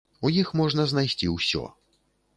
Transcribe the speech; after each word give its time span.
У 0.27 0.29
іх 0.41 0.47
можна 0.61 0.87
знайсці 0.93 1.31
ўсё. 1.37 1.63